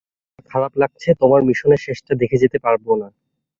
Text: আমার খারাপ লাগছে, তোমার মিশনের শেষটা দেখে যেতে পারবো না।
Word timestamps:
আমার 0.29 0.49
খারাপ 0.51 0.73
লাগছে, 0.81 1.09
তোমার 1.21 1.41
মিশনের 1.47 1.81
শেষটা 1.85 2.13
দেখে 2.21 2.37
যেতে 2.43 2.57
পারবো 2.59 2.91
না। 2.95 3.07